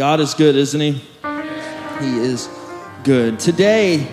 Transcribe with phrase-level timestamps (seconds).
[0.00, 0.92] God is good, isn't He?
[0.92, 2.48] He is
[3.04, 3.38] good.
[3.38, 4.08] Today,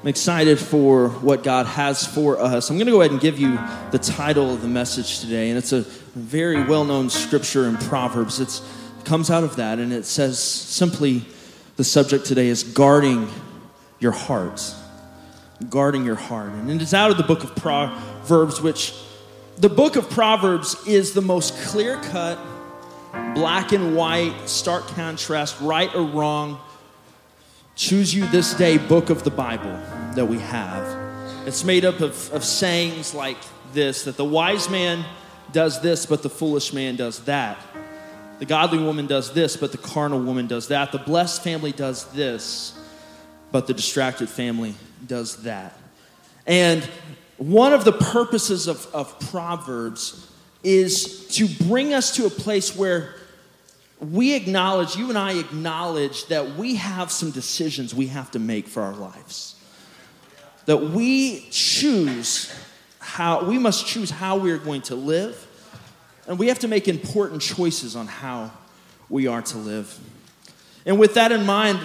[0.00, 2.70] I'm excited for what God has for us.
[2.70, 3.58] I'm going to go ahead and give you
[3.90, 5.80] the title of the message today, and it's a
[6.14, 8.38] very well known scripture in Proverbs.
[8.38, 8.60] It's,
[9.00, 11.24] it comes out of that, and it says simply
[11.74, 13.28] the subject today is guarding
[13.98, 14.72] your heart.
[15.68, 16.50] Guarding your heart.
[16.50, 18.94] And it is out of the book of Proverbs, which
[19.56, 22.38] the book of Proverbs is the most clear cut,
[23.34, 26.60] black and white, stark contrast, right or wrong.
[27.76, 29.78] Choose you this day book of the Bible
[30.14, 31.46] that we have.
[31.46, 33.38] It's made up of, of sayings like
[33.72, 35.04] this that the wise man
[35.52, 37.58] does this, but the foolish man does that.
[38.38, 40.92] The godly woman does this, but the carnal woman does that.
[40.92, 42.78] The blessed family does this,
[43.50, 44.74] but the distracted family
[45.06, 45.76] does that.
[46.46, 46.82] And
[47.36, 50.27] one of the purposes of, of Proverbs
[50.68, 53.14] is to bring us to a place where
[54.00, 58.68] we acknowledge, you and I acknowledge that we have some decisions we have to make
[58.68, 59.56] for our lives.
[60.66, 62.54] That we choose
[62.98, 65.46] how, we must choose how we are going to live,
[66.26, 68.50] and we have to make important choices on how
[69.08, 69.98] we are to live.
[70.84, 71.80] And with that in mind,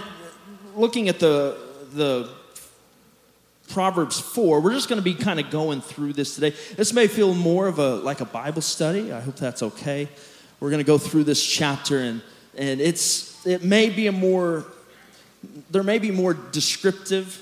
[0.75, 1.57] looking at the,
[1.93, 2.29] the
[3.73, 4.61] Proverbs 4.
[4.61, 6.55] We're just going to be kind of going through this today.
[6.75, 9.11] This may feel more of a like a Bible study.
[9.11, 10.07] I hope that's okay.
[10.59, 12.21] We're going to go through this chapter and
[12.55, 14.65] and it's it may be a more
[15.71, 17.39] there may be more descriptive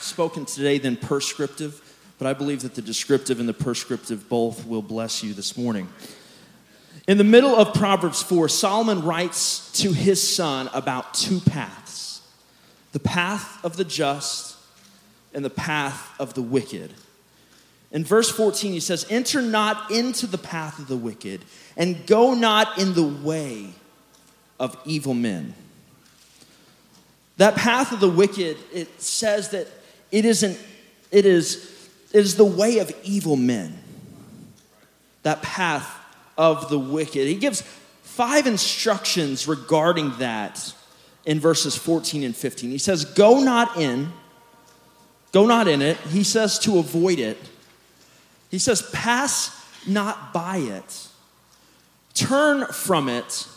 [0.00, 1.80] spoken today than prescriptive,
[2.18, 5.88] but I believe that the descriptive and the prescriptive both will bless you this morning.
[7.08, 12.20] In the middle of Proverbs 4, Solomon writes to his son about two paths
[12.92, 14.53] the path of the just
[15.34, 16.92] and the path of the wicked.
[17.90, 21.44] In verse 14, he says, Enter not into the path of the wicked,
[21.76, 23.70] and go not in the way
[24.58, 25.54] of evil men.
[27.36, 29.66] That path of the wicked, it says that
[30.10, 30.58] it isn't,
[31.10, 33.78] it is, it is the way of evil men.
[35.22, 35.88] That path
[36.36, 37.26] of the wicked.
[37.26, 37.62] He gives
[38.02, 40.72] five instructions regarding that
[41.24, 42.70] in verses 14 and 15.
[42.70, 44.12] He says, Go not in
[45.34, 45.96] Go not in it.
[45.96, 47.36] He says to avoid it.
[48.52, 49.50] He says, pass
[49.84, 51.08] not by it.
[52.14, 53.48] Turn from it.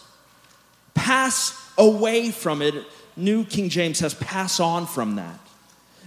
[0.95, 2.73] Pass away from it.
[3.15, 5.39] New King James says, pass on from that.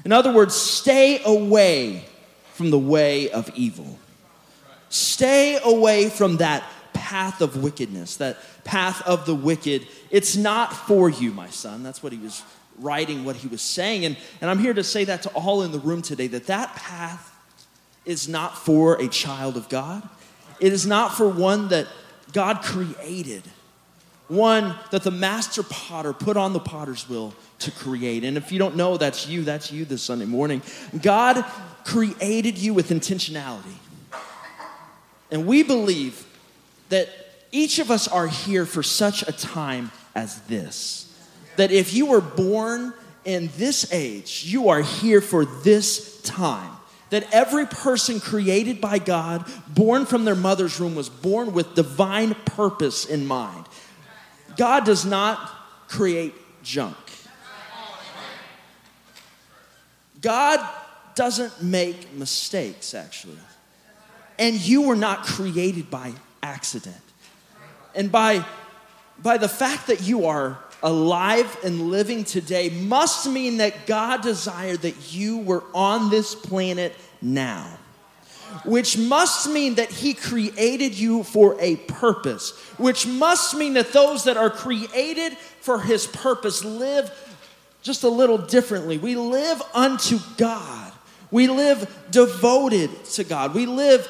[0.05, 2.05] In other words, stay away
[2.55, 3.97] from the way of evil.
[4.89, 6.65] Stay away from that
[6.95, 9.87] path of wickedness, that path of the wicked.
[10.11, 11.85] It's not for you, my son.
[11.85, 12.43] That's what he was
[12.81, 14.05] writing what he was saying.
[14.05, 16.75] And, and I'm here to say that to all in the room today that that
[16.77, 17.35] path
[18.05, 20.09] is not for a child of God.
[20.59, 21.87] It is not for one that
[22.33, 23.43] God created,
[24.29, 28.25] one that the master potter put on the potter's wheel to create.
[28.25, 30.63] And if you don't know that's you, that's you this Sunday morning.
[31.03, 31.45] God
[31.85, 33.75] created you with intentionality.
[35.31, 36.27] And we believe
[36.89, 37.09] that
[37.53, 41.10] each of us are here for such a time as this
[41.61, 42.95] that if you were born
[43.27, 46.73] in this age, you are here for this time.
[47.11, 52.35] That every person created by God, born from their mother's womb, was born with divine
[52.47, 53.67] purpose in mind.
[54.57, 55.51] God does not
[55.87, 56.33] create
[56.63, 56.97] junk.
[60.23, 60.67] God
[61.15, 63.37] doesn't make mistakes, actually.
[64.39, 66.97] And you were not created by accident.
[67.95, 68.47] And by,
[69.23, 74.83] by the fact that you are alive and living today must mean that God desired
[74.83, 77.79] that you were on this planet now.
[78.65, 82.51] Which must mean that He created you for a purpose.
[82.79, 87.11] Which must mean that those that are created for His purpose live
[87.83, 88.99] just a little differently.
[88.99, 90.93] We live unto God.
[91.31, 93.55] We live devoted to God.
[93.55, 94.09] We live,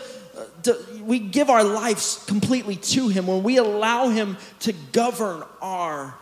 [0.67, 6.15] uh, we give our lives completely to Him when we allow Him to govern our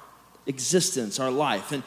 [0.48, 1.70] existence, our life.
[1.70, 1.82] And,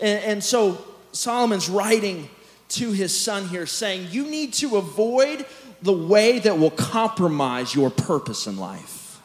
[0.00, 0.82] and, and so
[1.12, 2.30] Solomon's writing
[2.70, 5.44] to his son here saying, You need to avoid
[5.82, 9.20] the way that will compromise your purpose in life.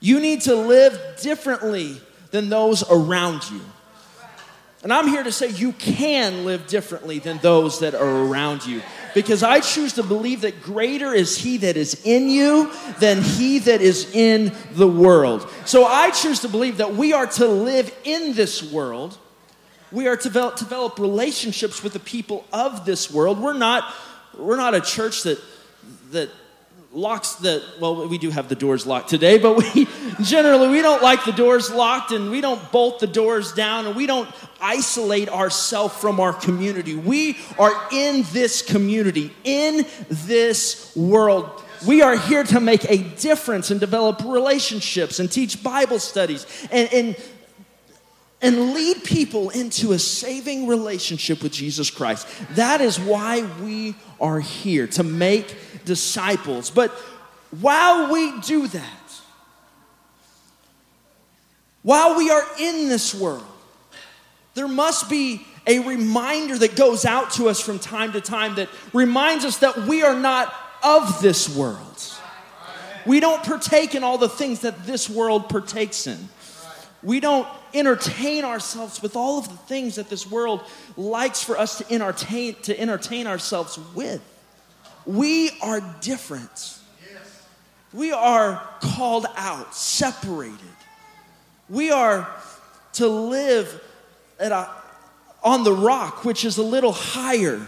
[0.00, 3.60] You need to live differently than those around you.
[4.82, 8.80] And I'm here to say you can live differently than those that are around you.
[9.14, 13.58] Because I choose to believe that greater is He that is in you than He
[13.60, 15.48] that is in the world.
[15.64, 19.18] So I choose to believe that we are to live in this world.
[19.90, 23.40] We are to develop, develop relationships with the people of this world.
[23.40, 23.94] We're not,
[24.36, 25.40] we're not a church that,
[26.10, 26.28] that
[26.92, 29.86] locks the well we do have the doors locked today but we
[30.22, 33.94] generally we don't like the doors locked and we don't bolt the doors down and
[33.94, 34.28] we don't
[34.60, 42.16] isolate ourselves from our community we are in this community in this world we are
[42.16, 47.16] here to make a difference and develop relationships and teach bible studies and, and
[48.40, 52.28] and lead people into a saving relationship with Jesus Christ.
[52.50, 55.56] That is why we are here to make
[55.88, 56.70] disciples.
[56.70, 56.92] But
[57.60, 59.20] while we do that,
[61.82, 63.44] while we are in this world,
[64.54, 68.68] there must be a reminder that goes out to us from time to time that
[68.92, 71.84] reminds us that we are not of this world.
[73.06, 76.28] We don't partake in all the things that this world partakes in.
[77.02, 80.62] We don't entertain ourselves with all of the things that this world
[80.96, 84.20] likes for us to entertain, to entertain ourselves with.
[85.06, 86.78] We are different.
[87.92, 90.58] We are called out, separated.
[91.68, 92.28] We are
[92.94, 93.80] to live
[94.38, 94.68] a,
[95.42, 97.66] on the rock, which is a little higher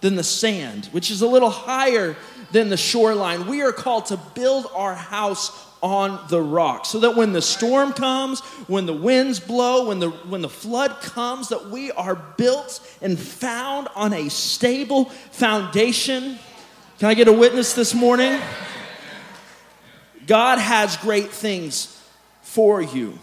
[0.00, 2.16] than the sand, which is a little higher
[2.52, 3.46] than the shoreline.
[3.46, 7.92] We are called to build our house on the rock so that when the storm
[7.94, 12.86] comes when the winds blow when the when the flood comes that we are built
[13.00, 16.38] and found on a stable foundation
[17.00, 18.38] can i get a witness this morning
[20.26, 21.98] god has great things
[22.42, 23.18] for you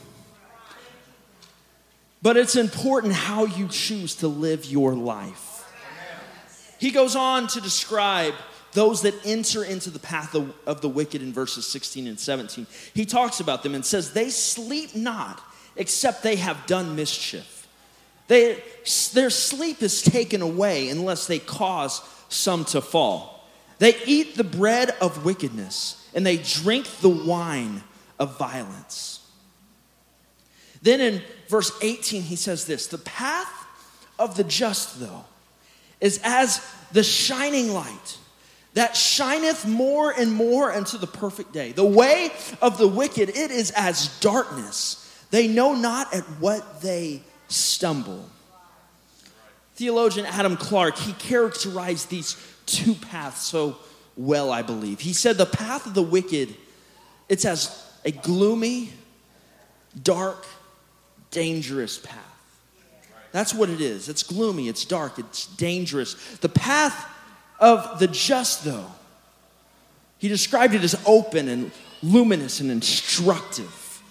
[2.23, 5.63] but it's important how you choose to live your life
[6.79, 8.33] he goes on to describe
[8.71, 12.67] those that enter into the path of, of, the wicked in verses 16 and 17.
[12.93, 15.41] He talks about them and says, They sleep not
[15.75, 17.67] except they have done mischief.
[18.27, 18.61] They,
[19.13, 23.36] their sleep is taken away unless they cause some to fall.
[23.79, 27.83] They eat the bread of wickedness and they drink the wine
[28.19, 29.25] of violence.
[30.81, 33.51] Then in verse 18, he says this The path
[34.17, 35.25] of the just, though,
[35.99, 38.17] is as the shining light
[38.73, 41.71] that shineth more and more unto the perfect day.
[41.71, 42.31] The way
[42.61, 45.03] of the wicked, it is as darkness.
[45.31, 48.29] They know not at what they stumble.
[49.75, 52.35] Theologian Adam Clarke, he characterized these
[52.67, 53.77] two paths so
[54.15, 54.99] well, I believe.
[54.99, 56.55] He said the path of the wicked,
[57.29, 58.91] it's as a gloomy,
[60.01, 60.45] dark,
[61.31, 62.23] dangerous path.
[63.31, 64.09] That's what it is.
[64.09, 66.13] It's gloomy, it's dark, it's dangerous.
[66.37, 67.07] The path
[67.59, 68.87] of the just, though,
[70.17, 71.71] he described it as open and
[72.01, 74.01] luminous and instructive.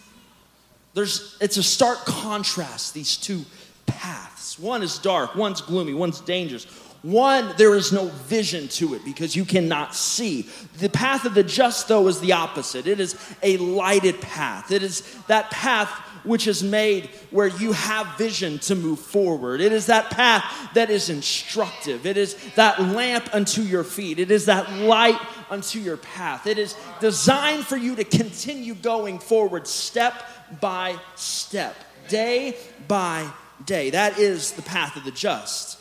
[0.94, 3.44] There's, it's a stark contrast, these two
[3.86, 4.58] paths.
[4.58, 6.66] One is dark, one's gloomy, one's dangerous.
[7.02, 10.48] One, there is no vision to it because you cannot see.
[10.78, 12.86] The path of the just, though, is the opposite.
[12.86, 14.72] It is a lighted path.
[14.72, 15.90] It is that path
[16.26, 19.60] which is made where you have vision to move forward.
[19.60, 20.44] It is that path
[20.74, 22.04] that is instructive.
[22.04, 24.18] It is that lamp unto your feet.
[24.18, 26.46] It is that light unto your path.
[26.46, 30.14] It is designed for you to continue going forward step
[30.60, 31.76] by step,
[32.08, 32.56] day
[32.88, 33.30] by
[33.64, 33.90] day.
[33.90, 35.75] That is the path of the just.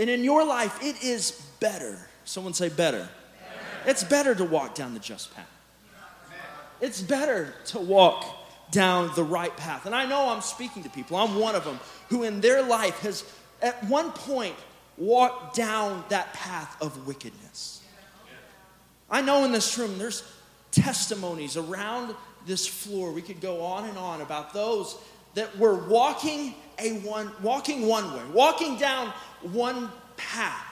[0.00, 1.98] And in your life, it is better.
[2.24, 3.06] Someone say better.
[3.06, 3.10] better.
[3.84, 5.46] It's better to walk down the just path.
[6.80, 8.24] It's better to walk
[8.70, 9.84] down the right path.
[9.84, 11.78] And I know I'm speaking to people, I'm one of them,
[12.08, 13.24] who in their life has
[13.60, 14.56] at one point
[14.96, 17.82] walked down that path of wickedness.
[19.10, 20.22] I know in this room there's
[20.70, 22.14] testimonies around
[22.46, 23.12] this floor.
[23.12, 24.96] We could go on and on about those
[25.34, 30.66] that were walking a one walking one way, walking down one path.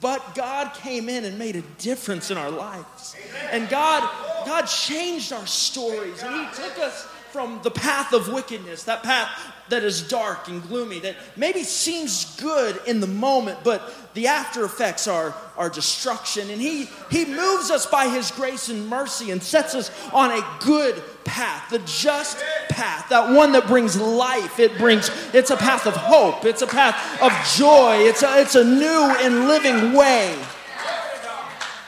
[0.00, 3.14] But God came in and made a difference in our lives.
[3.50, 4.08] And God
[4.44, 9.30] God changed our stories and He took us from the path of wickedness, that path
[9.70, 14.64] that is dark and gloomy, that maybe seems good in the moment, but the after
[14.66, 16.50] effects are, are destruction.
[16.50, 20.46] And he, he moves us by His grace and mercy and sets us on a
[20.60, 24.60] good path, the just path, that one that brings life.
[24.60, 28.56] It brings, it's a path of hope, it's a path of joy, it's a, it's
[28.56, 30.38] a new and living way.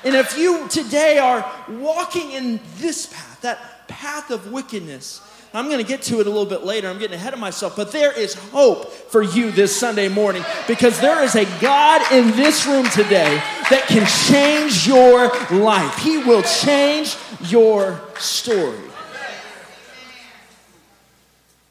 [0.04, 5.20] And if you today are walking in this path, that path of wickedness,
[5.54, 6.88] I'm going to get to it a little bit later.
[6.88, 11.00] I'm getting ahead of myself, but there is hope for you this Sunday morning because
[11.00, 15.96] there is a God in this room today that can change your life.
[15.98, 18.80] He will change your story.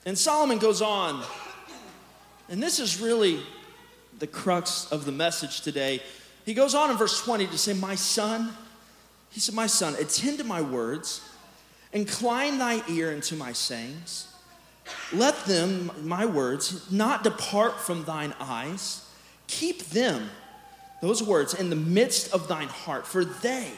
[0.05, 1.21] And Solomon goes on,
[2.47, 3.41] and this is really
[4.19, 6.01] the crux of the message today.
[6.45, 8.53] He goes on in verse 20 to say, My son,
[9.29, 11.21] he said, My son, attend to my words,
[11.93, 14.27] incline thy ear unto my sayings.
[15.13, 19.07] Let them, my words, not depart from thine eyes.
[19.47, 20.29] Keep them,
[21.01, 23.71] those words, in the midst of thine heart, for they,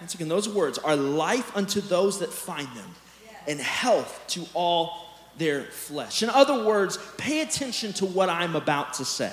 [0.00, 2.90] once again, those words are life unto those that find them,
[3.48, 5.06] and health to all
[5.38, 6.22] their flesh.
[6.22, 9.32] In other words, pay attention to what I'm about to say.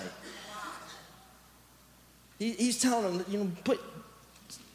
[2.39, 3.79] He's telling them, you know, put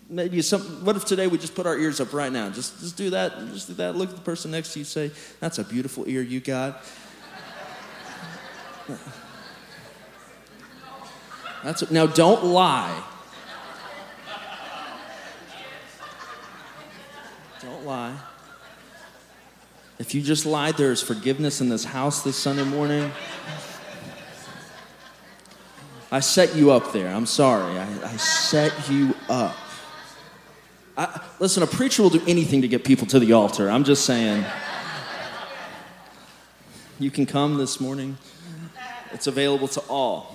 [0.08, 0.60] maybe some.
[0.84, 2.50] What if today we just put our ears up right now?
[2.50, 3.38] Just just do that.
[3.52, 3.96] Just do that.
[3.96, 4.84] Look at the person next to you.
[4.84, 5.10] Say,
[5.40, 6.82] "That's a beautiful ear you got."
[11.64, 12.06] That's now.
[12.06, 13.02] Don't lie.
[17.60, 18.16] Don't lie.
[19.98, 23.10] If you just lied, there is forgiveness in this house this Sunday morning.
[26.10, 27.08] I set you up there.
[27.08, 27.76] I'm sorry.
[27.78, 29.56] I, I set you up.
[30.98, 33.70] I, listen, a preacher will do anything to get people to the altar.
[33.70, 34.44] I'm just saying.
[36.98, 38.18] You can come this morning,
[39.12, 40.34] it's available to all.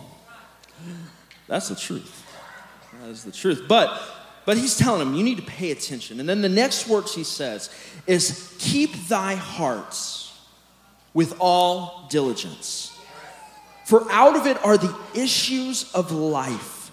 [1.48, 2.26] That's the truth.
[3.02, 3.66] That is the truth.
[3.68, 4.02] But
[4.46, 6.20] but he's telling them, you need to pay attention.
[6.20, 7.70] And then the next words he says
[8.08, 10.38] is, keep thy hearts
[11.14, 12.98] with all diligence.
[13.86, 16.92] For out of it are the issues of life.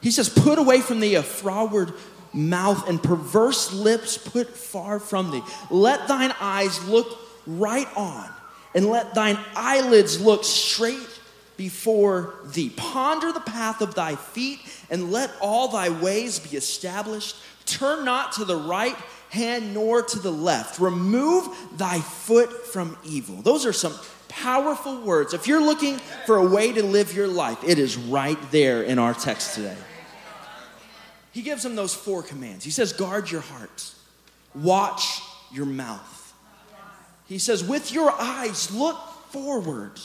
[0.00, 1.94] He says, put away from thee a froward
[2.34, 5.42] mouth and perverse lips put far from thee.
[5.70, 8.28] Let thine eyes look right on,
[8.74, 11.20] and let thine eyelids look straight
[11.56, 12.70] before thee.
[12.76, 14.60] Ponder the path of thy feet,
[14.90, 17.36] and let all thy ways be established.
[17.66, 18.96] Turn not to the right
[19.30, 20.78] hand nor to the left.
[20.80, 23.36] Remove thy foot from evil.
[23.36, 23.94] Those are some
[24.28, 25.32] powerful words.
[25.32, 28.98] If you're looking for a way to live your life, it is right there in
[28.98, 29.76] our text today.
[31.34, 32.64] He gives them those four commands.
[32.64, 33.92] He says, guard your heart,
[34.54, 35.20] watch
[35.52, 36.32] your mouth.
[37.26, 38.96] He says, with your eyes, look
[39.30, 39.98] forward.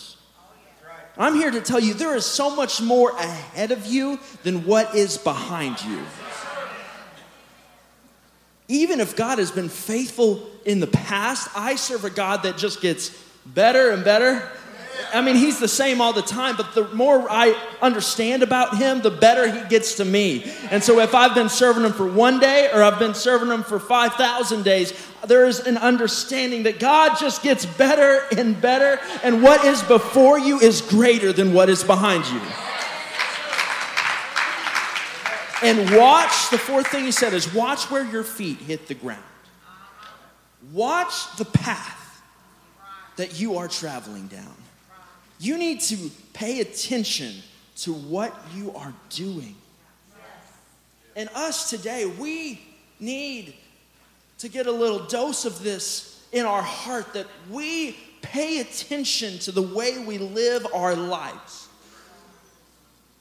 [1.19, 4.95] I'm here to tell you there is so much more ahead of you than what
[4.95, 6.01] is behind you.
[8.67, 12.81] Even if God has been faithful in the past, I serve a God that just
[12.81, 13.09] gets
[13.45, 14.49] better and better
[15.13, 19.01] I mean, he's the same all the time, but the more I understand about him,
[19.01, 20.43] the better he gets to me.
[20.69, 23.63] And so if I've been serving him for one day or I've been serving him
[23.63, 24.93] for 5,000 days,
[25.25, 30.37] there is an understanding that God just gets better and better, and what is before
[30.39, 32.41] you is greater than what is behind you.
[35.61, 39.23] And watch, the fourth thing he said is watch where your feet hit the ground.
[40.71, 42.21] Watch the path
[43.17, 44.55] that you are traveling down.
[45.39, 47.33] You need to pay attention
[47.77, 49.55] to what you are doing.
[51.15, 52.61] And us today, we
[52.99, 53.55] need
[54.39, 59.51] to get a little dose of this in our heart that we pay attention to
[59.51, 61.67] the way we live our lives.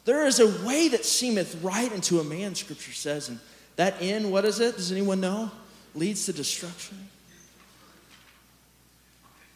[0.05, 3.39] There is a way that seemeth right unto a man, scripture says, and
[3.77, 4.77] that end, what is it?
[4.77, 5.51] Does anyone know?
[5.95, 7.09] Leads to destruction.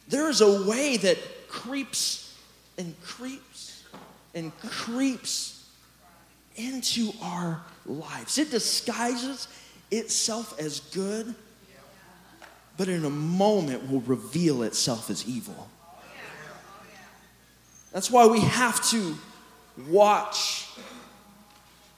[0.07, 1.17] There is a way that
[1.49, 2.22] creeps
[2.77, 3.83] and creeps
[4.35, 5.69] and creeps
[6.55, 8.37] into our lives.
[8.37, 9.47] It disguises
[9.91, 11.33] itself as good,
[12.77, 15.69] but in a moment will reveal itself as evil.
[17.91, 19.15] That's why we have to
[19.87, 20.67] watch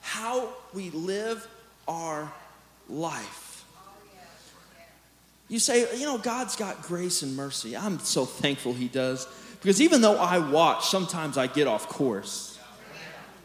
[0.02, 1.48] how we live
[1.88, 2.32] our
[2.90, 3.66] life.
[5.48, 7.78] You say, you know, God's got grace and mercy.
[7.78, 9.28] I'm so thankful He does.
[9.66, 12.60] Because even though I watch, sometimes I get off course.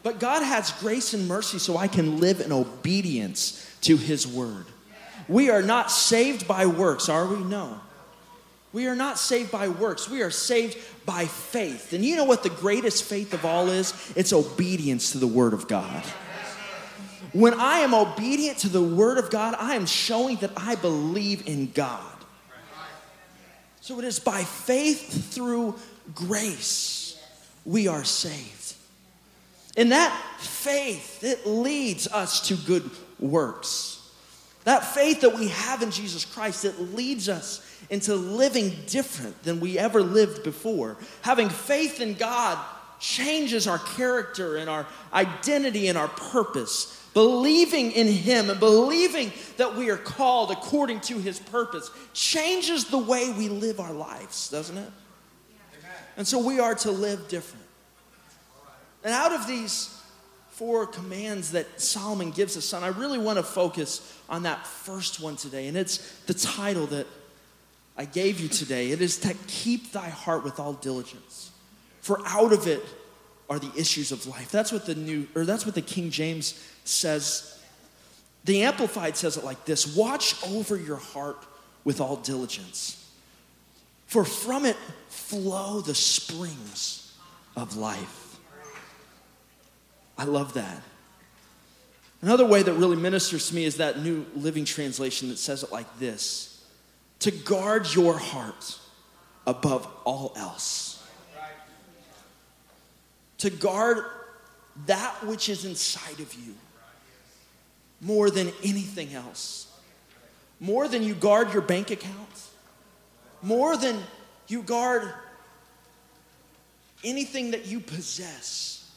[0.03, 4.67] But God has grace and mercy so I can live in obedience to His word.
[5.29, 7.43] We are not saved by works, are we?
[7.43, 7.81] No.
[8.75, 10.11] We are not saved by works.
[10.11, 11.95] We are saved by faith.
[11.95, 14.13] And you know what the greatest faith of all is?
[14.15, 16.05] It's obedience to the Word of God.
[17.33, 21.49] When I am obedient to the Word of God, I am showing that I believe
[21.49, 22.05] in God.
[23.81, 25.75] So it is by faith through
[26.15, 27.23] grace
[27.65, 28.75] we are saved.
[29.77, 33.97] And that faith, it leads us to good works.
[34.65, 39.61] That faith that we have in Jesus Christ, it leads us into living different than
[39.61, 40.97] we ever lived before.
[41.23, 42.59] Having faith in God
[42.99, 46.97] changes our character and our identity and our purpose.
[47.15, 52.99] Believing in Him and believing that we are called according to His purpose changes the
[52.99, 54.91] way we live our lives, doesn't it?
[56.21, 57.65] And so we are to live different.
[59.03, 59.99] And out of these
[60.51, 65.23] four commands that Solomon gives his son, I really want to focus on that first
[65.23, 65.67] one today.
[65.67, 67.07] And it's the title that
[67.97, 68.91] I gave you today.
[68.91, 71.53] It is to keep thy heart with all diligence,
[72.03, 72.85] for out of it
[73.49, 74.51] are the issues of life.
[74.51, 77.59] That's what the new, or that's what the King James says.
[78.45, 81.43] The Amplified says it like this Watch over your heart
[81.83, 83.00] with all diligence,
[84.11, 84.77] for from it
[85.09, 87.17] flow the springs
[87.57, 88.39] of life.
[90.19, 90.83] I love that.
[92.21, 95.71] Another way that really ministers to me is that New Living Translation that says it
[95.71, 96.67] like this
[97.21, 98.81] to guard your heart
[99.47, 101.07] above all else.
[103.39, 104.05] To guard
[104.87, 106.57] that which is inside of you
[108.01, 109.73] more than anything else.
[110.59, 112.50] More than you guard your bank account,
[113.43, 113.99] more than
[114.49, 115.13] you guard
[117.05, 118.91] anything that you possess.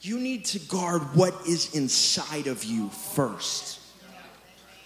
[0.00, 3.80] You need to guard what is inside of you first.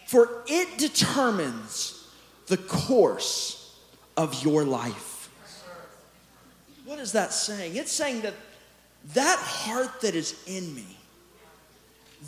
[0.06, 2.08] For it determines
[2.46, 3.78] the course
[4.16, 5.30] of your life.
[6.84, 7.76] What is that saying?
[7.76, 8.34] It's saying that
[9.14, 10.96] that heart that is in me,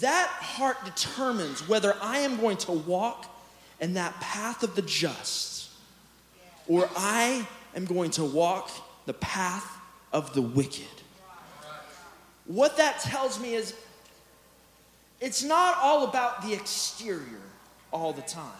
[0.01, 3.27] that heart determines whether I am going to walk
[3.81, 5.56] in that path of the just
[6.69, 8.71] or I am going to walk
[9.07, 9.79] the path
[10.13, 10.85] of the wicked.
[12.47, 13.75] What that tells me is
[15.21, 17.41] it's not all about the exterior
[17.93, 18.51] all the time.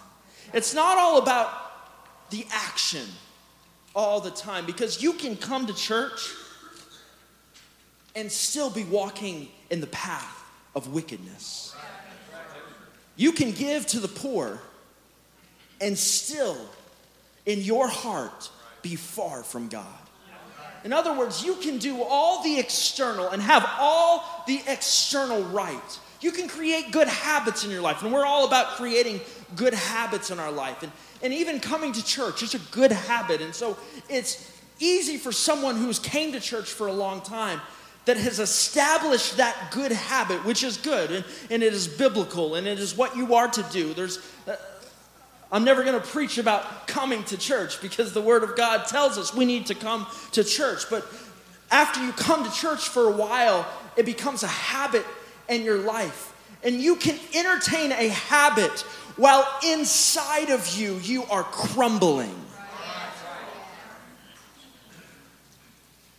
[0.53, 1.51] It's not all about
[2.31, 3.07] the action
[3.95, 6.35] all the time because you can come to church
[8.15, 10.45] and still be walking in the path
[10.75, 11.75] of wickedness.
[13.17, 14.61] You can give to the poor
[15.81, 16.57] and still,
[17.47, 18.51] in your heart,
[18.83, 19.87] be far from God.
[20.85, 25.99] In other words, you can do all the external and have all the external right.
[26.21, 29.21] You can create good habits in your life, and we're all about creating
[29.57, 30.83] good habits in our life.
[30.83, 33.41] And, and even coming to church is a good habit.
[33.41, 33.77] And so
[34.09, 37.61] it's easy for someone who's came to church for a long time
[38.05, 42.67] that has established that good habit, which is good and, and it is biblical and
[42.67, 43.93] it is what you are to do.
[43.95, 44.19] There's,
[45.51, 49.17] I'm never going to preach about coming to church because the Word of God tells
[49.17, 50.91] us we need to come to church.
[50.91, 51.07] But
[51.71, 55.05] after you come to church for a while, it becomes a habit
[55.49, 56.33] in your life.
[56.65, 58.81] And you can entertain a habit
[59.17, 62.35] while inside of you, you are crumbling.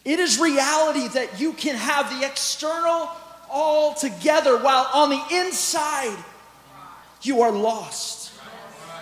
[0.03, 3.09] It is reality that you can have the external
[3.51, 6.17] all together while on the inside
[7.21, 8.16] you are lost.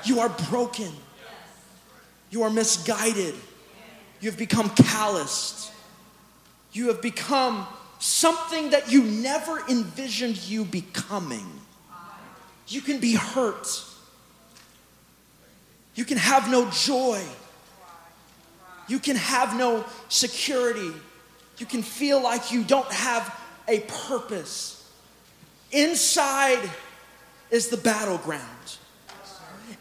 [0.06, 0.92] You are broken.
[2.30, 3.36] You are misguided.
[4.22, 5.72] You have become calloused.
[6.72, 7.66] You have become
[8.00, 11.46] something that you never envisioned you becoming.
[12.68, 13.84] You can be hurt.
[15.96, 17.22] You can have no joy.
[18.88, 20.92] You can have no security.
[21.58, 23.34] You can feel like you don't have
[23.68, 24.90] a purpose.
[25.72, 26.70] Inside
[27.50, 28.42] is the battleground.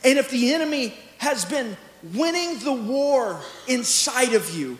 [0.05, 1.77] And if the enemy has been
[2.12, 4.79] winning the war inside of you,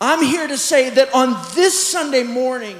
[0.00, 2.76] I'm here to say that on this Sunday morning,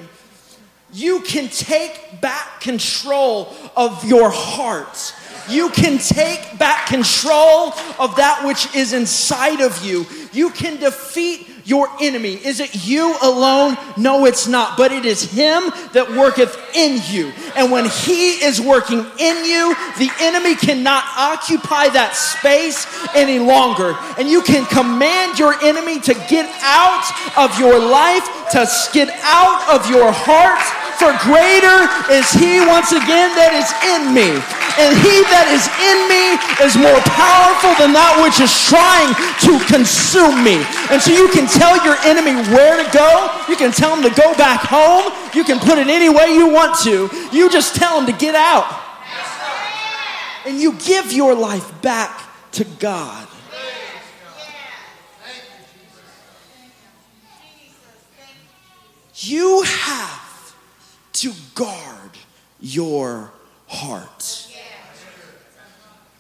[0.93, 5.15] you can take back control of your heart
[5.49, 10.07] you can take back control of that which is inside of you.
[10.33, 12.35] You can defeat your enemy.
[12.35, 13.77] Is it you alone?
[13.97, 14.77] No, it's not.
[14.77, 17.33] But it is Him that worketh in you.
[17.57, 23.97] And when He is working in you, the enemy cannot occupy that space any longer.
[24.19, 27.05] And you can command your enemy to get out
[27.37, 30.63] of your life, to get out of your heart.
[31.01, 35.99] For greater is He once again that is in me and he that is in
[36.11, 36.35] me
[36.67, 39.15] is more powerful than that which is trying
[39.47, 40.59] to consume me.
[40.91, 43.45] And so you can tell your enemy where to go.
[43.49, 45.13] You can tell him to go back home.
[45.35, 47.09] You can put it any way you want to.
[47.33, 48.83] You just tell him to get out.
[50.47, 52.21] And you give your life back
[52.53, 53.29] to God.
[59.17, 60.55] You have
[61.15, 62.11] to guard
[62.61, 63.33] your
[63.69, 64.51] heart.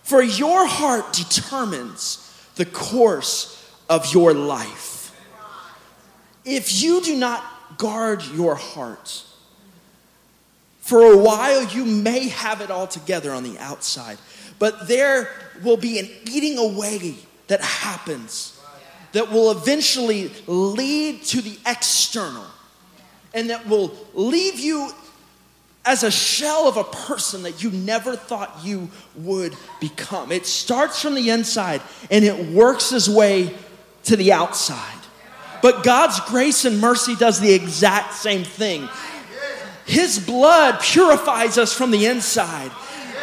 [0.02, 2.20] For your heart determines
[2.54, 4.93] the course of your life.
[6.44, 7.42] If you do not
[7.78, 9.24] guard your heart,
[10.80, 14.18] for a while you may have it all together on the outside,
[14.58, 15.30] but there
[15.62, 18.60] will be an eating away that happens
[19.12, 22.44] that will eventually lead to the external
[23.32, 24.90] and that will leave you
[25.84, 30.32] as a shell of a person that you never thought you would become.
[30.32, 31.80] It starts from the inside
[32.10, 33.54] and it works its way
[34.04, 35.03] to the outside.
[35.64, 38.86] But God's grace and mercy does the exact same thing.
[39.86, 42.70] His blood purifies us from the inside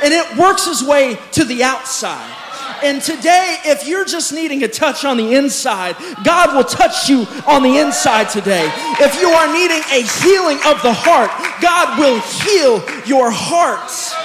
[0.02, 2.36] and it works its way to the outside.
[2.84, 7.28] And today, if you're just needing a touch on the inside, God will touch you
[7.46, 8.68] on the inside today.
[9.00, 11.30] If you are needing a healing of the heart,
[11.62, 14.16] God will heal your hearts.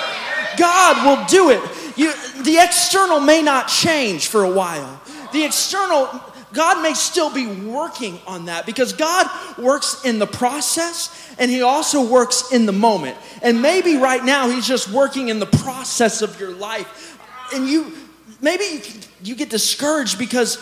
[0.57, 1.61] God will do it.
[1.99, 5.03] You, the external may not change for a while.
[5.35, 6.09] The external,
[6.57, 11.61] God may still be working on that because God works in the process and He
[11.61, 13.17] also works in the moment.
[13.43, 17.19] And maybe right now He's just working in the process of your life.
[17.55, 17.93] And you,
[18.41, 18.83] maybe
[19.23, 20.59] you, get discouraged because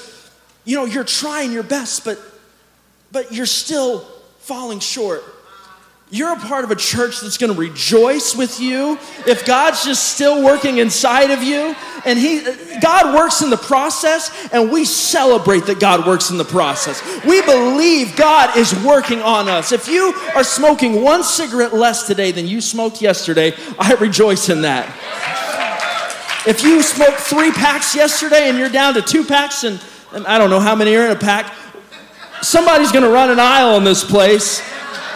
[0.64, 2.18] you know you're trying your best but
[3.12, 4.00] but you're still
[4.40, 5.22] falling short
[6.10, 8.98] you're a part of a church that's going to rejoice with you.
[9.26, 12.42] If god's just still working inside of you and he
[12.80, 17.02] god works in the process and we celebrate that god works in the process.
[17.24, 19.72] We believe god is working on us.
[19.72, 24.62] If you are smoking one cigarette less today than you smoked yesterday i rejoice in
[24.62, 24.86] that.
[26.46, 29.80] If you smoked three packs yesterday and you're down to two packs, and,
[30.12, 31.54] and I don't know how many are in a pack,
[32.42, 34.62] somebody's gonna run an aisle in this place.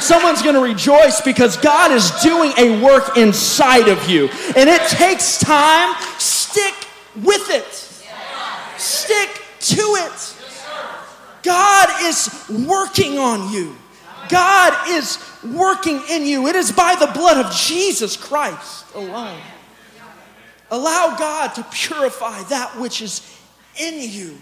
[0.01, 4.29] Someone's gonna rejoice because God is doing a work inside of you.
[4.57, 5.95] And it takes time.
[6.19, 6.75] Stick
[7.17, 7.73] with it,
[8.79, 10.35] stick to it.
[11.43, 12.31] God is
[12.67, 13.77] working on you.
[14.29, 16.47] God is working in you.
[16.49, 19.41] It is by the blood of Jesus Christ alone.
[20.71, 23.23] Allow God to purify that which is
[23.81, 24.39] in you.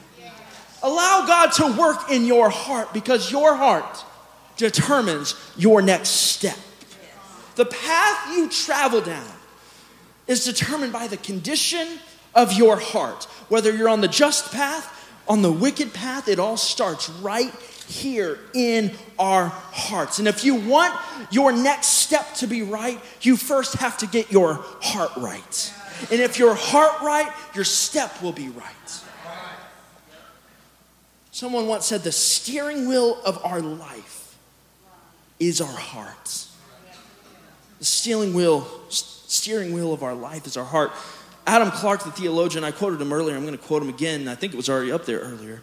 [0.82, 4.04] Allow God to work in your heart because your heart
[4.56, 6.56] determines your next step.
[7.56, 9.32] The path you travel down
[10.26, 11.86] is determined by the condition
[12.34, 13.24] of your heart.
[13.48, 14.92] Whether you're on the just path,
[15.28, 17.52] on the wicked path, it all starts right
[17.88, 20.18] here in our hearts.
[20.18, 20.98] And if you want
[21.30, 25.74] your next step to be right, you first have to get your heart right.
[26.10, 28.72] And if your heart right, your step will be right.
[31.30, 34.25] Someone once said the steering wheel of our life
[35.38, 36.56] is our hearts.
[37.78, 40.92] The steering wheel, steering wheel of our life is our heart.
[41.46, 43.36] Adam Clarke, the theologian, I quoted him earlier.
[43.36, 44.28] I'm going to quote him again.
[44.28, 45.62] I think it was already up there earlier.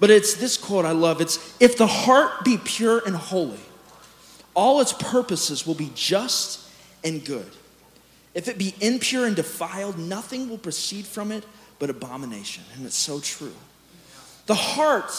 [0.00, 1.20] But it's this quote I love.
[1.20, 3.60] It's if the heart be pure and holy,
[4.54, 6.66] all its purposes will be just
[7.04, 7.50] and good.
[8.34, 11.44] If it be impure and defiled, nothing will proceed from it
[11.78, 12.64] but abomination.
[12.74, 13.54] And it's so true.
[14.46, 15.12] The heart,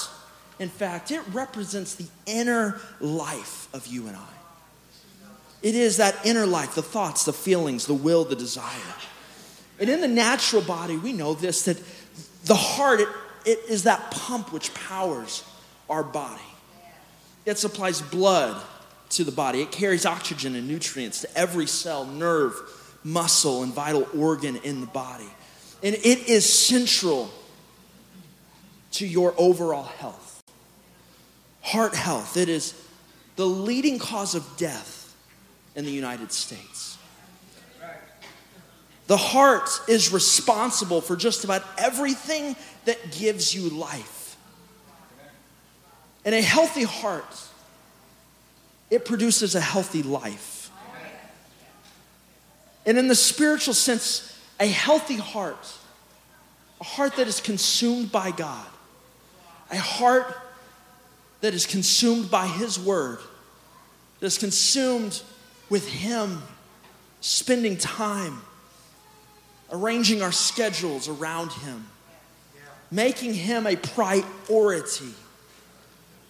[0.62, 4.30] in fact, it represents the inner life of you and I.
[5.64, 8.94] It is that inner life, the thoughts, the feelings, the will, the desire.
[9.80, 11.82] And in the natural body, we know this that
[12.46, 13.08] the heart, it,
[13.44, 15.44] it is that pump which powers
[15.90, 16.42] our body.
[17.44, 18.62] It supplies blood
[19.10, 22.54] to the body, it carries oxygen and nutrients to every cell, nerve,
[23.04, 25.30] muscle and vital organ in the body.
[25.82, 27.32] And it is central
[28.92, 30.31] to your overall health.
[31.62, 32.74] Heart health, it is
[33.36, 35.16] the leading cause of death
[35.76, 36.98] in the United States.
[39.08, 44.38] The heart is responsible for just about everything that gives you life.
[46.24, 47.42] And a healthy heart,
[48.90, 50.72] it produces a healthy life.
[52.86, 55.74] And in the spiritual sense, a healthy heart,
[56.80, 58.68] a heart that is consumed by God,
[59.72, 60.36] a heart
[61.42, 63.20] that is consumed by His Word,
[64.20, 65.22] that is consumed
[65.70, 66.42] with Him,
[67.20, 68.42] spending time,
[69.72, 71.88] arranging our schedules around Him,
[72.90, 75.14] making Him a priority.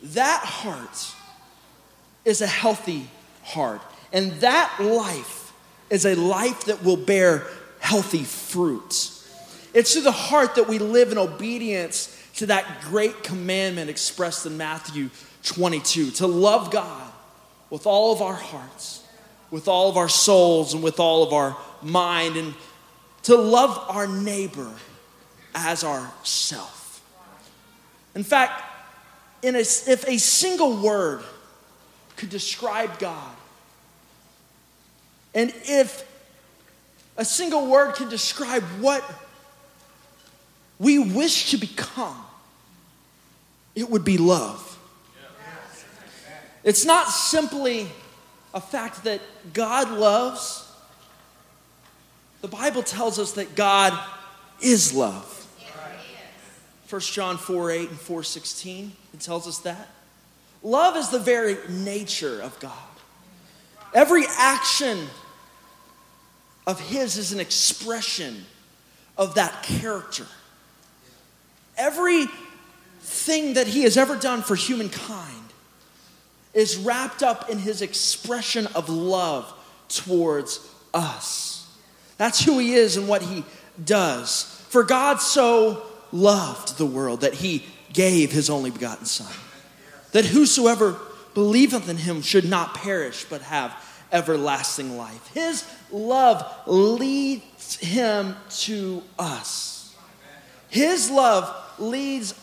[0.04, 1.14] That heart
[2.26, 3.08] is a healthy
[3.44, 3.82] heart.
[4.14, 5.54] And that life
[5.90, 7.46] is a life that will bear
[7.80, 9.12] healthy fruit.
[9.74, 14.58] It's through the heart that we live in obedience to that great commandment expressed in
[14.58, 15.10] Matthew
[15.44, 17.12] 22 to love God
[17.70, 19.04] with all of our hearts,
[19.50, 22.54] with all of our souls, and with all of our mind, and
[23.24, 24.72] to love our neighbor
[25.56, 27.04] as ourself.
[28.16, 28.64] In fact,
[29.42, 31.24] in a, if a single word
[32.18, 33.36] could describe God,
[35.34, 36.08] and if
[37.18, 39.04] a single word can describe what
[40.82, 42.18] we wish to become,
[43.76, 44.68] it would be love.
[46.64, 47.88] It's not simply
[48.52, 49.22] a fact that
[49.54, 50.68] God loves,
[52.42, 53.98] the Bible tells us that God
[54.60, 55.38] is love.
[56.90, 59.88] 1 John 4 8 and 4 16, it tells us that.
[60.64, 62.74] Love is the very nature of God.
[63.94, 65.08] Every action
[66.66, 68.46] of His is an expression
[69.16, 70.26] of that character.
[71.82, 75.54] Everything that He has ever done for humankind
[76.54, 79.52] is wrapped up in His expression of love
[79.90, 80.60] towards
[80.94, 81.68] us.
[82.18, 83.44] That's who He is and what He
[83.84, 84.44] does.
[84.70, 89.34] For God so loved the world that He gave His only begotten Son,
[90.12, 91.00] that whosoever
[91.34, 93.76] believeth in Him should not perish but have
[94.12, 95.28] everlasting life.
[95.34, 99.81] His love leads him to us.
[100.72, 102.34] His love leads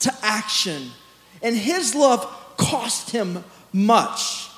[0.00, 0.90] to action.
[1.42, 2.24] And his love
[2.56, 4.48] cost him much.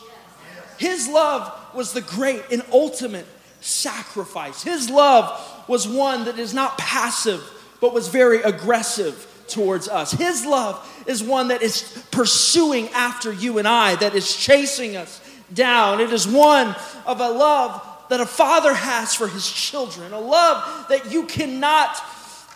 [0.79, 3.27] His love was the great and ultimate
[3.61, 4.63] sacrifice.
[4.63, 7.43] His love was one that is not passive,
[7.81, 10.13] but was very aggressive towards us.
[10.13, 15.21] His love is one that is pursuing after you and I, that is chasing us
[15.53, 16.01] down.
[16.01, 20.89] It is one of a love that a father has for his children, a love
[20.89, 21.97] that you cannot,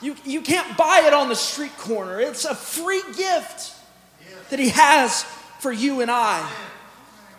[0.05, 2.21] you, you can't buy it on the street corner.
[2.21, 3.75] It's a free gift
[4.51, 5.23] that he has
[5.61, 6.49] for you and I.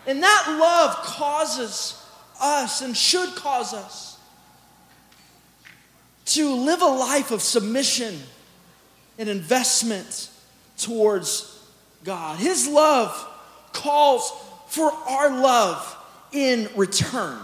[0.06, 2.02] And that love causes
[2.40, 4.18] us and should cause us
[6.26, 8.18] to live a life of submission
[9.18, 10.28] and investment
[10.76, 11.64] towards
[12.04, 12.38] God.
[12.38, 13.28] His love
[13.72, 14.32] calls
[14.68, 15.96] for our love
[16.32, 17.38] in return.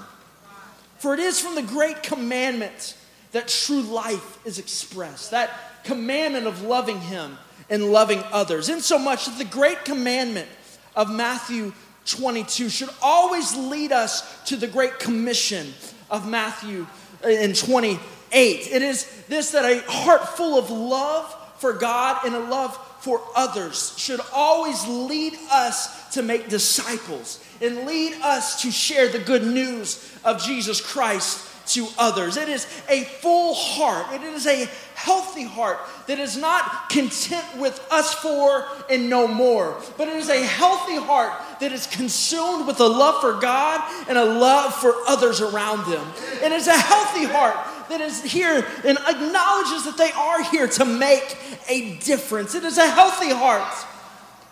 [0.99, 2.97] For it is from the great commandment
[3.33, 8.69] that true life is expressed, that commandment of loving Him and loving others.
[8.69, 10.49] Insomuch that the great commandment
[10.95, 11.73] of Matthew
[12.07, 15.73] 22 should always lead us to the great commission
[16.11, 16.87] of Matthew
[17.25, 17.99] in 28.
[18.33, 23.21] It is this that a heart full of love for God and a love for
[23.35, 29.45] others should always lead us to make disciples and lead us to share the good
[29.45, 32.37] news of Jesus Christ to others.
[32.37, 37.85] It is a full heart, it is a healthy heart that is not content with
[37.91, 42.81] us for and no more, but it is a healthy heart that is consumed with
[42.81, 46.07] a love for God and a love for others around them.
[46.43, 47.57] It is a healthy heart
[47.89, 51.37] that is here and acknowledges that they are here to make
[51.69, 52.55] a difference.
[52.55, 53.87] It is a healthy heart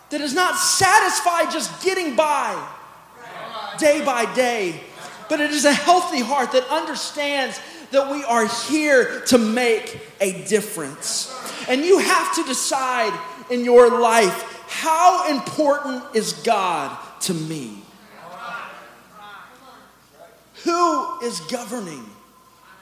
[0.09, 2.55] that is not satisfied just getting by
[3.77, 4.79] day by day,
[5.31, 7.57] but it is a healthy heart that understands
[7.91, 11.33] that we are here to make a difference.
[11.69, 13.17] And you have to decide
[13.49, 17.81] in your life how important is God to me?
[20.65, 22.03] Who is governing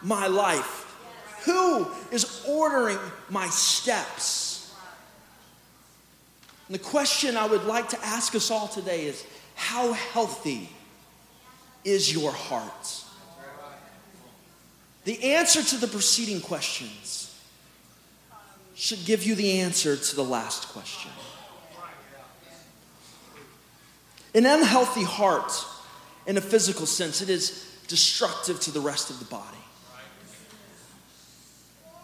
[0.02, 0.98] my life?
[1.46, 2.98] Who is ordering
[3.30, 4.74] my steps?
[6.68, 10.72] And the question I would like to ask us all today is how healthy
[11.84, 13.04] is your heart?
[15.06, 17.34] The answer to the preceding questions
[18.76, 21.12] should give you the answer to the last question.
[24.36, 25.52] An unhealthy heart,
[26.28, 29.58] in a physical sense, it is destructive to the rest of the body.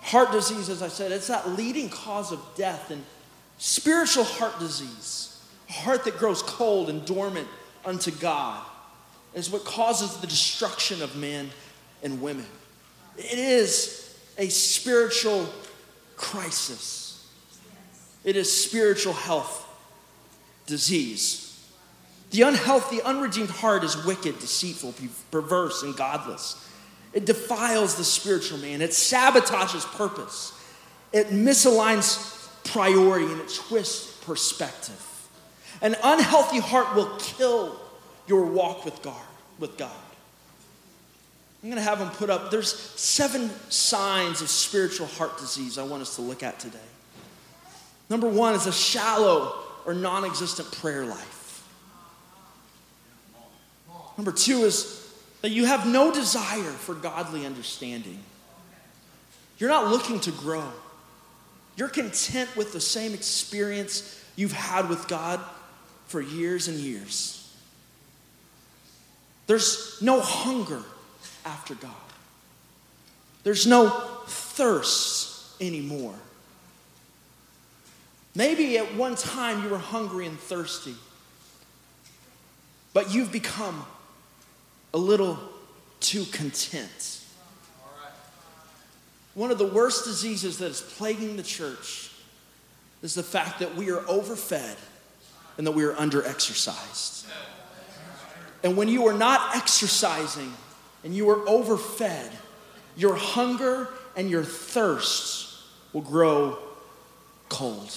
[0.02, 2.92] Heart disease, as I said, it's that leading cause of death.
[2.92, 3.04] And
[3.58, 7.48] spiritual heart disease, a heart that grows cold and dormant
[7.84, 8.64] unto God,
[9.36, 11.50] is what causes the destruction of men
[12.02, 12.46] and women.
[13.18, 15.48] It is a spiritual
[16.16, 17.30] crisis,
[18.24, 19.62] it is spiritual health
[20.66, 21.44] disease.
[22.32, 24.96] The unhealthy, unredeemed heart is wicked, deceitful,
[25.32, 26.70] perverse, and godless.
[27.14, 28.82] It defiles the spiritual man.
[28.82, 30.52] It sabotages purpose.
[31.14, 35.02] It misaligns priority and it twists perspective.
[35.82, 37.80] An unhealthy heart will kill
[38.28, 39.22] your walk with God.
[39.60, 39.92] With God.
[41.64, 42.52] I'm going to have them put up.
[42.52, 46.78] There's seven signs of spiritual heart disease I want us to look at today.
[48.10, 51.68] Number one is a shallow or non existent prayer life.
[54.18, 55.12] Number two is
[55.42, 58.20] that you have no desire for godly understanding.
[59.58, 60.72] You're not looking to grow.
[61.78, 65.40] You're content with the same experience you've had with God
[66.08, 67.45] for years and years.
[69.48, 70.82] There's no hunger
[71.46, 71.92] after God,
[73.44, 73.90] there's no
[74.28, 76.16] thirst anymore.
[78.38, 80.96] Maybe at one time you were hungry and thirsty,
[82.94, 83.86] but you've become
[84.94, 85.40] a little
[86.02, 87.22] too content.
[89.36, 92.12] One of the worst diseases that is plaguing the church
[93.02, 94.78] is the fact that we are overfed
[95.58, 97.26] and that we are underexercised.
[98.66, 100.52] And when you are not exercising
[101.04, 102.32] and you are overfed,
[102.98, 105.62] your hunger and your thirst
[105.94, 106.58] will grow
[107.48, 107.96] cold.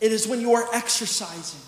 [0.00, 1.60] It is when you are exercising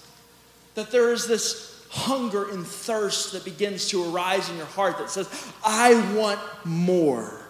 [0.74, 5.10] that there is this hunger and thirst that begins to arise in your heart that
[5.10, 5.28] says,
[5.62, 7.42] I want more.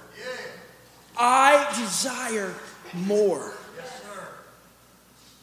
[1.17, 2.53] I desire
[2.95, 3.53] more.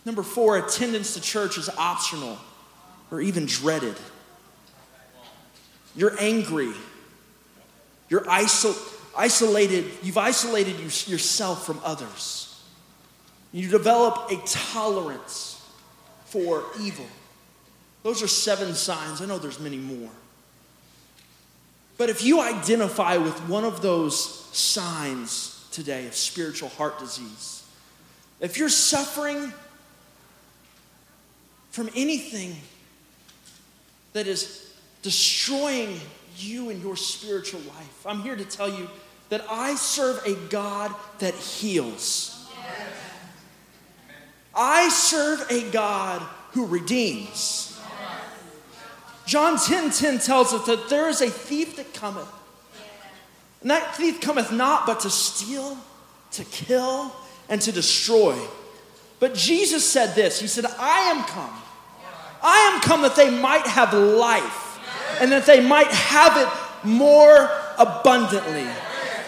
[0.03, 2.37] Number four, attendance to church is optional
[3.11, 3.95] or even dreaded.
[5.95, 6.71] You're angry.
[8.09, 8.77] You're isol-
[9.17, 9.85] isolated.
[10.03, 12.47] You've isolated yourself from others.
[13.51, 15.61] You develop a tolerance
[16.25, 17.07] for evil.
[18.03, 19.21] Those are seven signs.
[19.21, 20.09] I know there's many more.
[21.97, 27.63] But if you identify with one of those signs today of spiritual heart disease,
[28.39, 29.53] if you're suffering
[31.69, 32.55] from anything
[34.13, 34.70] that is
[35.01, 35.99] destroying
[36.37, 38.05] you and your spiritual life.
[38.05, 38.89] I'm here to tell you
[39.29, 42.49] that I serve a God that heals.
[44.53, 47.79] I serve a God who redeems.
[49.25, 52.27] John 10 10 tells us that there is a thief that cometh.
[53.61, 55.77] And that thief cometh not but to steal,
[56.31, 57.15] to kill,
[57.47, 58.37] and to destroy.
[59.19, 61.61] But Jesus said this He said, I am come.
[62.43, 64.70] I am come that they might have life
[65.21, 68.67] and that they might have it more abundantly.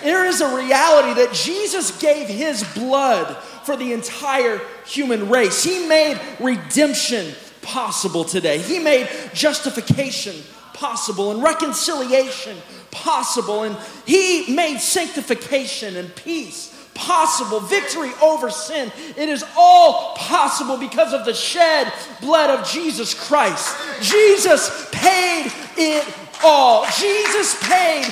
[0.02, 5.64] There is a reality that Jesus gave his blood for the entire human race.
[5.64, 10.36] He made redemption possible today, He made justification
[10.74, 12.58] possible and reconciliation
[12.92, 17.60] possible, and He made sanctification and peace possible.
[17.60, 18.92] Victory over sin.
[19.18, 23.76] It is all possible because of the shed blood of Jesus Christ.
[24.02, 26.06] Jesus paid it
[26.44, 26.86] all.
[27.00, 28.06] Jesus paid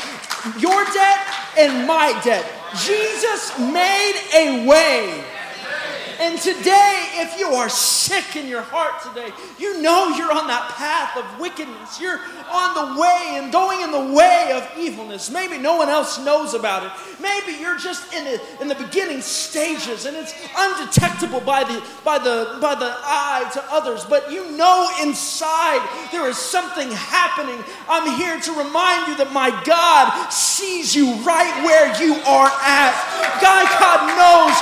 [0.60, 1.20] your debt
[1.58, 2.46] and my debt.
[2.78, 5.24] Jesus made a way
[6.22, 10.70] and today, if you are sick in your heart today, you know you're on that
[10.78, 12.00] path of wickedness.
[12.00, 15.32] You're on the way and going in the way of evilness.
[15.32, 16.92] Maybe no one else knows about it.
[17.20, 22.20] Maybe you're just in the, in the beginning stages and it's undetectable by the, by,
[22.20, 25.82] the, by the eye to others, but you know inside
[26.12, 27.58] there is something happening.
[27.90, 32.94] I'm here to remind you that my God sees you right where you are at.
[33.42, 34.54] God, God knows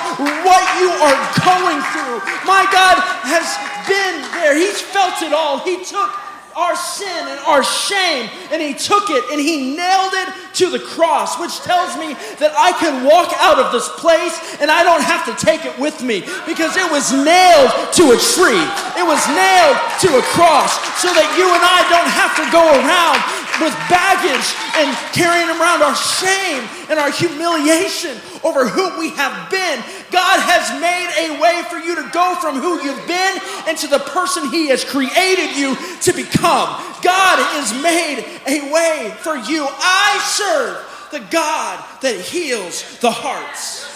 [0.47, 1.19] what you are
[1.57, 2.21] going through.
[2.45, 3.47] My God has
[3.89, 4.53] been there.
[4.53, 5.59] He's felt it all.
[5.65, 6.09] He took
[6.55, 10.79] our sin and our shame and he took it and he nailed it to the
[10.79, 15.03] cross, which tells me that I can walk out of this place and I don't
[15.03, 18.65] have to take it with me because it was nailed to a tree.
[18.99, 22.65] It was nailed to a cross so that you and I don't have to go
[22.65, 23.19] around
[23.63, 24.47] with baggage
[24.79, 29.83] and carrying around our shame and our humiliation over who we have been.
[30.11, 33.87] God has made a way for you to go from who you've been and to
[33.87, 36.69] the person He has created you to become.
[37.01, 39.67] God has made a way for you.
[39.69, 43.87] I serve the God that heals the hearts.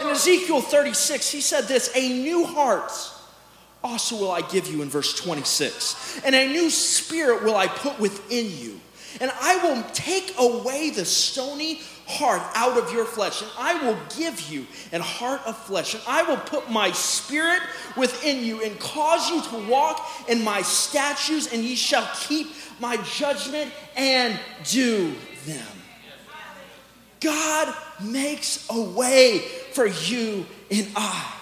[0.00, 2.92] In Ezekiel 36, he said this A new heart
[3.82, 7.98] also will I give you in verse 26, and a new spirit will I put
[7.98, 8.80] within you.
[9.20, 13.98] And I will take away the stony heart out of your flesh, and I will
[14.16, 17.60] give you an heart of flesh, and I will put my spirit
[17.96, 22.48] within you and cause you to walk in my statutes, and ye shall keep
[22.80, 25.14] my judgment and do
[25.46, 25.66] them.
[27.20, 29.38] God makes a way
[29.72, 31.32] for you and I.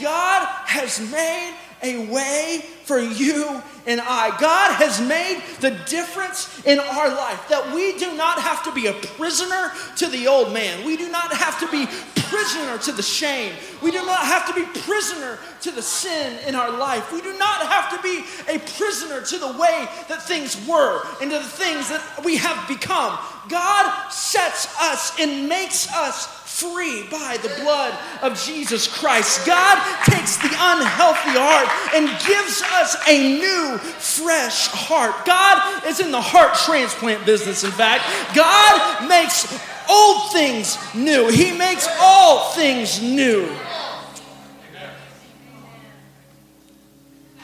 [0.00, 4.36] God has made a way for you and I.
[4.40, 8.86] God has made the difference in our life that we do not have to be
[8.86, 10.84] a prisoner to the old man.
[10.84, 11.86] We do not have to be
[12.30, 13.52] prisoner to the shame.
[13.82, 17.12] We do not have to be prisoner to the sin in our life.
[17.12, 21.30] We do not have to be a prisoner to the way that things were and
[21.30, 23.18] to the things that we have become.
[23.48, 29.46] God sets us and makes us free by the blood of Jesus Christ.
[29.46, 35.24] God takes the unhealthy heart and gives us a new, fresh heart.
[35.24, 38.04] God is in the heart transplant business, in fact.
[38.34, 39.46] God makes
[39.88, 43.48] old things new, He makes all things new.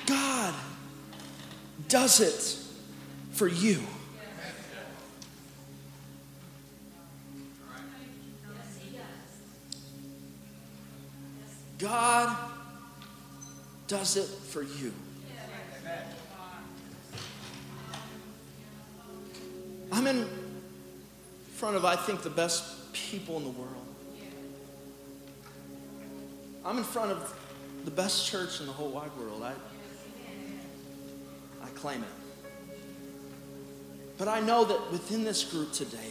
[0.06, 0.54] God
[1.88, 2.62] does it
[3.32, 3.80] for you.
[11.86, 12.36] God
[13.86, 14.92] does it for you.
[19.92, 20.26] I'm in
[21.54, 23.86] front of, I think, the best people in the world.
[26.64, 27.32] I'm in front of
[27.84, 29.44] the best church in the whole wide world.
[29.44, 29.52] I,
[31.64, 32.76] I claim it.
[34.18, 36.10] But I know that within this group today,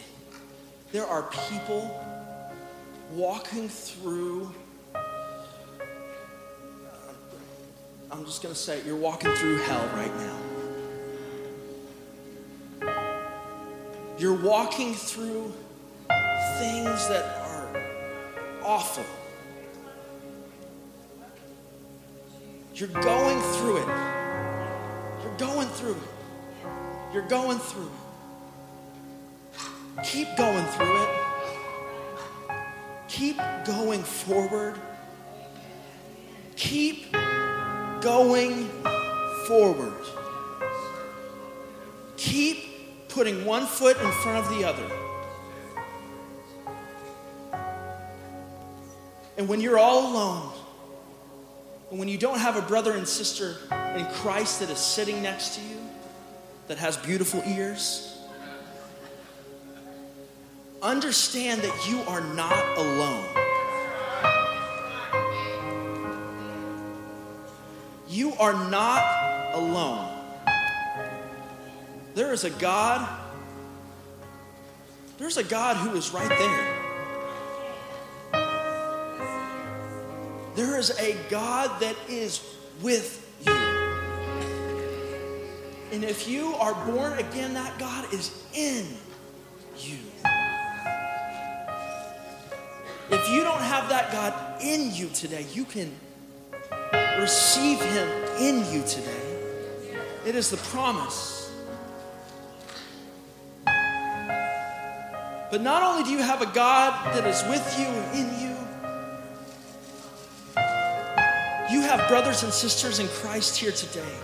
[0.93, 2.01] there are people
[3.11, 4.53] walking through
[8.15, 10.37] I'm just going to say, you're walking through hell right now.
[14.17, 15.51] You're walking through
[16.57, 17.67] things that are
[18.63, 19.03] awful.
[22.73, 23.87] You're going through it.
[25.21, 25.97] You're going through it.
[27.13, 27.89] You're going through
[29.97, 30.05] it.
[30.05, 31.09] Keep going through it.
[33.09, 34.79] Keep going forward.
[36.55, 37.13] Keep
[38.05, 38.69] going
[39.47, 39.91] forward.
[42.17, 44.87] Keep putting one foot in front of the other.
[49.39, 50.53] And when you're all alone,
[51.89, 53.55] and when you don't have a brother and sister
[53.95, 55.79] in Christ that is sitting next to you,
[56.67, 58.19] that has beautiful ears,
[60.83, 63.44] understand that you are not alone.
[68.39, 69.03] Are not
[69.53, 70.11] alone.
[72.13, 73.07] There is a God,
[75.17, 76.85] there's a God who is right there.
[80.55, 82.41] There is a God that is
[82.81, 83.53] with you.
[85.91, 88.85] And if you are born again, that God is in
[89.77, 89.97] you.
[93.11, 95.91] If you don't have that God in you today, you can
[97.19, 98.07] receive Him
[98.39, 99.11] in you today.
[100.25, 101.51] It is the promise.
[105.51, 108.55] But not only do you have a God that is with you and in you,
[111.71, 114.15] you have brothers and sisters in Christ here today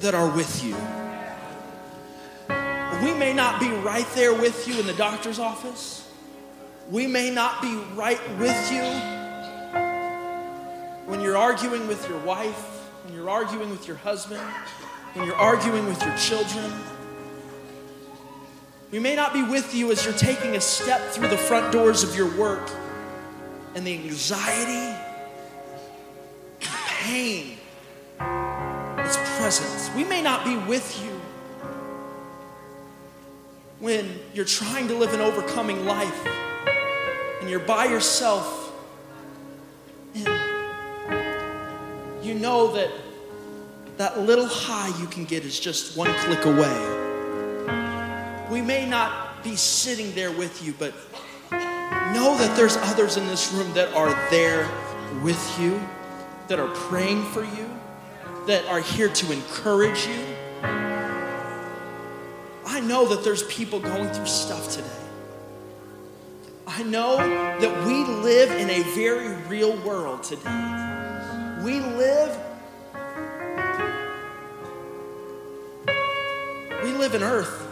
[0.00, 0.74] that are with you.
[3.04, 6.08] We may not be right there with you in the doctor's office.
[6.90, 9.19] We may not be right with you
[11.10, 14.40] when you're arguing with your wife, when you're arguing with your husband,
[15.14, 16.72] when you're arguing with your children.
[18.92, 22.04] We may not be with you as you're taking a step through the front doors
[22.04, 22.70] of your work
[23.74, 24.96] and the anxiety,
[26.60, 27.56] and pain
[29.00, 29.96] is present.
[29.96, 31.20] We may not be with you
[33.80, 36.28] when you're trying to live an overcoming life
[37.40, 38.59] and you're by yourself
[42.22, 42.90] you know that
[43.96, 46.96] that little high you can get is just one click away.
[48.50, 50.94] We may not be sitting there with you, but
[51.50, 54.68] know that there's others in this room that are there
[55.22, 55.80] with you,
[56.48, 57.70] that are praying for you,
[58.46, 60.24] that are here to encourage you.
[62.66, 64.86] I know that there's people going through stuff today.
[66.66, 70.78] I know that we live in a very real world today.
[71.62, 72.38] We live
[76.82, 77.66] we live in earth.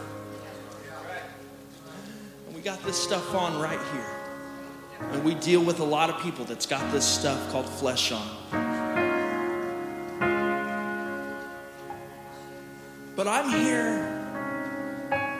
[2.45, 5.09] And we got this stuff on right here.
[5.11, 8.27] And we deal with a lot of people that's got this stuff called flesh on.
[13.15, 14.19] But I'm here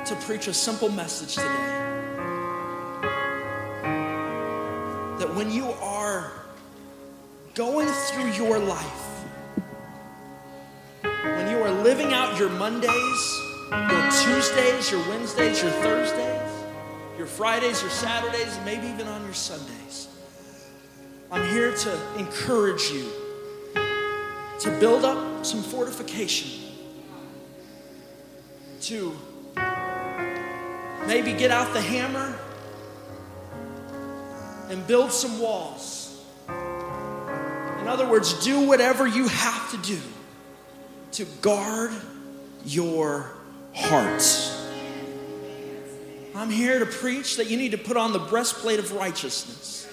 [0.06, 1.45] to preach a simple message today.
[5.20, 5.66] That when you
[7.60, 9.26] going through your life,
[11.01, 16.51] when you are living out your Mondays, your Tuesdays, your Wednesdays, your Thursdays,
[17.18, 20.07] your Fridays, your Saturdays, maybe even on your Sundays,
[21.30, 23.10] I'm here to encourage you
[24.60, 26.62] to build up some fortification,
[28.84, 29.14] to
[31.05, 32.39] maybe get out the hammer
[34.70, 36.09] and build some walls
[37.90, 40.00] other words, do whatever you have to do
[41.14, 41.92] to guard
[42.66, 43.32] your
[43.74, 44.56] hearts.
[46.36, 49.92] I'm here to preach that you need to put on the breastplate of righteousness,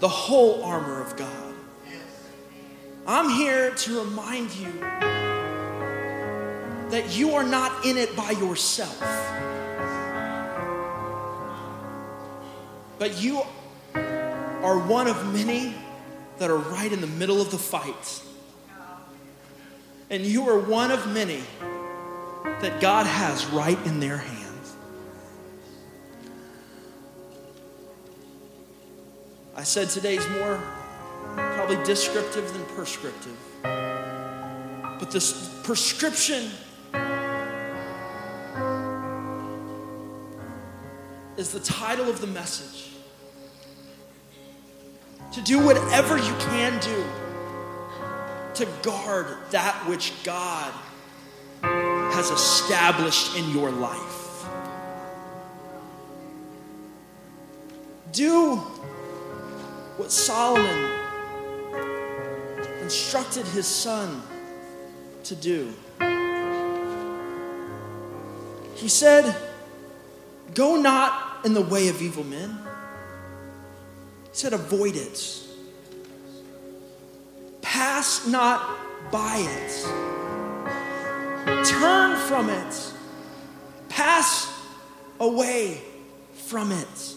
[0.00, 1.54] the whole armor of God.
[3.06, 4.72] I'm here to remind you
[6.90, 9.00] that you are not in it by yourself,
[12.98, 13.42] but you
[14.62, 15.74] are one of many
[16.40, 18.22] that are right in the middle of the fight.
[20.08, 21.42] And you are one of many
[22.62, 24.74] that God has right in their hands.
[29.54, 30.58] I said today's more
[31.34, 33.36] probably descriptive than prescriptive.
[33.62, 36.50] But this prescription
[41.36, 42.89] is the title of the message.
[45.32, 47.04] To do whatever you can do
[48.54, 50.72] to guard that which God
[51.62, 54.44] has established in your life.
[58.12, 58.56] Do
[59.96, 60.90] what Solomon
[62.82, 64.22] instructed his son
[65.24, 65.72] to do.
[68.74, 69.36] He said,
[70.54, 72.58] Go not in the way of evil men.
[74.30, 75.46] He said, Avoid it.
[77.62, 78.78] Pass not
[79.10, 79.84] by it.
[81.64, 82.92] Turn from it.
[83.88, 84.52] Pass
[85.18, 85.80] away
[86.34, 87.14] from it.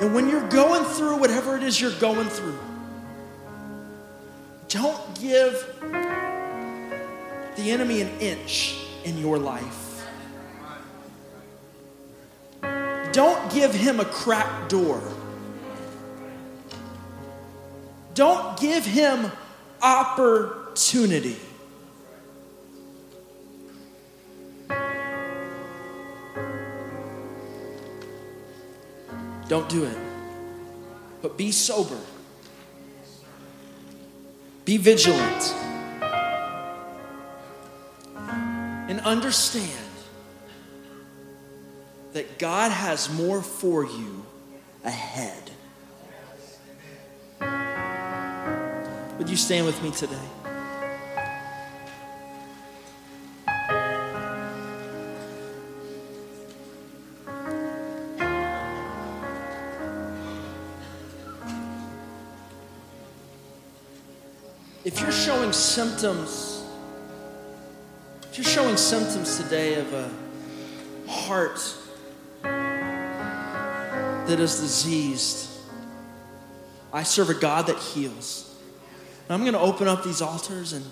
[0.00, 2.58] And when you're going through whatever it is you're going through,
[4.68, 5.54] don't give
[7.56, 9.85] the enemy an inch in your life.
[13.16, 15.02] Don't give him a cracked door.
[18.12, 19.32] Don't give him
[19.80, 21.38] opportunity.
[29.48, 29.96] Don't do it.
[31.22, 31.98] But be sober.
[34.66, 35.54] Be vigilant.
[38.90, 39.85] And understand
[42.16, 44.24] that God has more for you
[44.84, 45.50] ahead.
[49.18, 50.16] Would you stand with me today?
[64.86, 66.64] If you're showing symptoms,
[68.30, 70.10] if you're showing symptoms today of a
[71.06, 71.60] heart
[74.26, 75.48] that is diseased,
[76.92, 78.54] I serve a God that heals.
[79.24, 80.84] And I'm going to open up these altars, and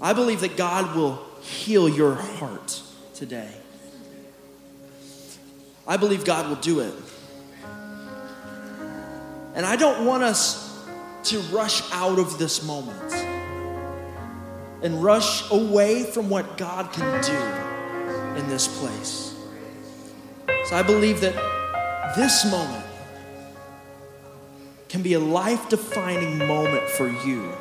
[0.00, 2.82] I believe that God will heal your heart
[3.14, 3.50] today.
[5.86, 6.94] I believe God will do it.
[9.54, 10.68] And I don't want us
[11.24, 13.12] to rush out of this moment
[14.82, 19.34] and rush away from what God can do in this place.
[20.66, 21.34] So I believe that
[22.16, 22.84] this moment
[24.88, 27.52] can be a life defining moment for you.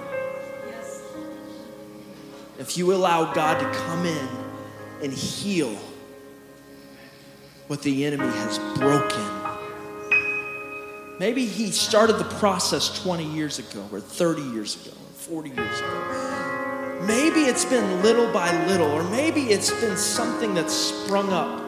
[2.59, 4.27] If you allow God to come in
[5.03, 5.75] and heal
[7.67, 9.25] what the enemy has broken.
[11.19, 15.79] Maybe he started the process 20 years ago, or 30 years ago, or 40 years
[15.79, 17.03] ago.
[17.05, 21.66] Maybe it's been little by little, or maybe it's been something that's sprung up.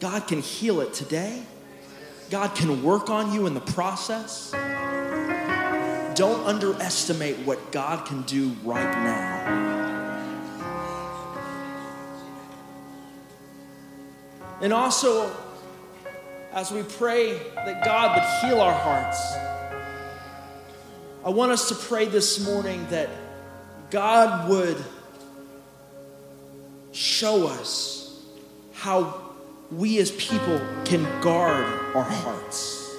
[0.00, 1.42] God can heal it today.
[2.30, 4.52] God can work on you in the process.
[6.14, 9.70] Don't underestimate what God can do right now.
[14.62, 15.34] And also,
[16.52, 19.20] as we pray that God would heal our hearts,
[21.24, 23.10] I want us to pray this morning that
[23.90, 24.82] God would
[26.92, 28.22] show us
[28.72, 29.29] how
[29.70, 31.64] we as people can guard
[31.94, 32.96] our hearts.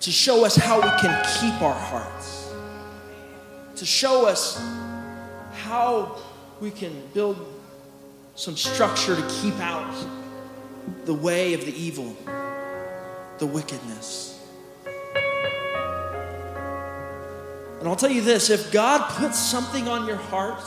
[0.00, 2.52] To show us how we can keep our hearts.
[3.76, 4.62] To show us
[5.52, 6.18] how
[6.60, 7.36] we can build
[8.34, 9.94] some structure to keep out
[11.04, 12.16] the way of the evil,
[13.38, 14.38] the wickedness.
[17.78, 20.62] And I'll tell you this if God puts something on your heart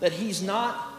[0.00, 0.89] that He's not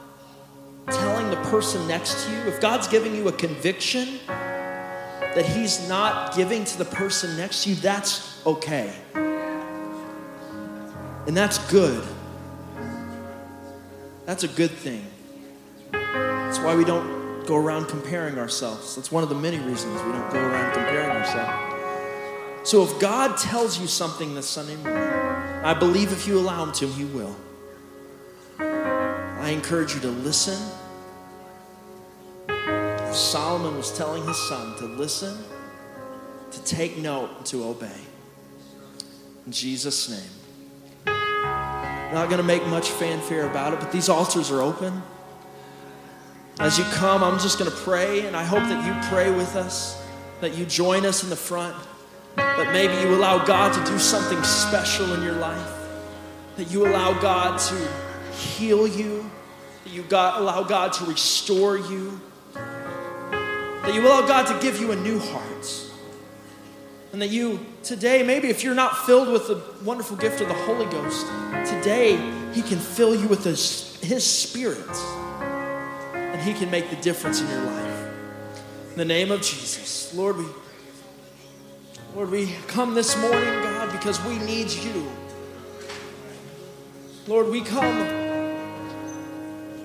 [0.97, 6.35] telling the person next to you, if God's giving you a conviction that He's not
[6.35, 8.93] giving to the person next to you, that's okay.
[11.27, 12.03] And that's good.
[14.25, 15.05] That's a good thing.
[15.91, 18.95] That's why we don't go around comparing ourselves.
[18.95, 22.69] That's one of the many reasons we don't go around comparing ourselves.
[22.69, 25.01] So if God tells you something this Sunday morning,
[25.63, 27.35] I believe if you allow Him to, He will.
[28.59, 30.59] I encourage you to listen.
[33.13, 35.37] Solomon was telling his son to listen,
[36.51, 38.01] to take note, to obey.
[39.45, 40.41] In Jesus' name.
[42.13, 45.01] Not going to make much fanfare about it, but these altars are open.
[46.59, 49.55] As you come, I'm just going to pray, and I hope that you pray with
[49.55, 50.01] us,
[50.41, 51.75] that you join us in the front,
[52.35, 55.71] that maybe you allow God to do something special in your life,
[56.57, 59.29] that you allow God to heal you,
[59.83, 62.19] that you allow God to restore you,
[63.81, 65.87] that you allow God to give you a new heart.
[67.13, 70.53] And that you, today, maybe if you're not filled with the wonderful gift of the
[70.53, 71.25] Holy Ghost,
[71.65, 72.15] today
[72.53, 74.95] He can fill you with His, his Spirit.
[76.13, 78.09] And He can make the difference in your life.
[78.91, 80.45] In the name of Jesus, Lord, we,
[82.15, 85.11] Lord, we come this morning, God, because we need you.
[87.27, 88.21] Lord, we come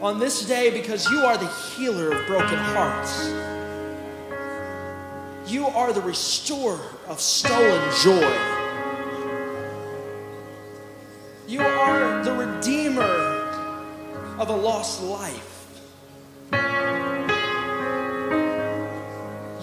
[0.03, 3.56] on this day because you are the healer of broken hearts.
[5.47, 8.37] You are the restorer of stolen joy.
[11.47, 13.05] You are the redeemer
[14.41, 15.53] of a lost life.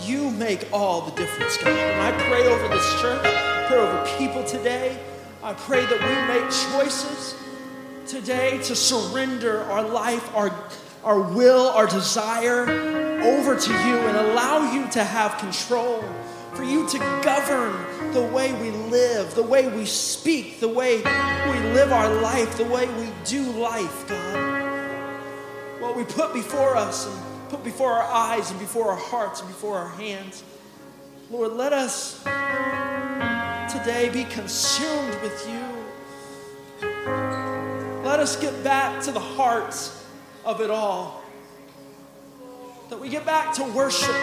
[0.08, 1.68] You make all the difference, God.
[1.68, 3.22] And I pray over this church,
[3.68, 4.98] pray over people today.
[5.44, 7.36] I pray that we make choices
[8.08, 10.56] today to surrender our life, our,
[11.04, 16.04] our will, our desire over to you and allow you to have control,
[16.54, 17.74] for you to govern
[18.14, 22.66] the way we live, the way we speak, the way we live our life, the
[22.66, 25.82] way we do life, God.
[25.82, 29.50] What we put before us and put before our eyes and before our hearts and
[29.50, 30.44] before our hands.
[31.32, 32.22] Lord, let us
[33.72, 35.64] today be consumed with you.
[38.04, 39.76] Let us get back to the heart
[40.46, 41.23] of it all.
[42.94, 44.16] That we get back to worship,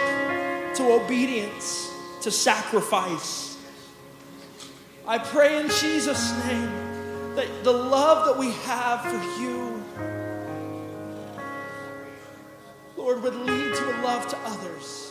[0.75, 1.91] to obedience,
[2.21, 3.57] to sacrifice.
[5.05, 9.83] I pray in Jesus' name that the love that we have for you,
[12.95, 15.10] Lord, would lead to a love to others.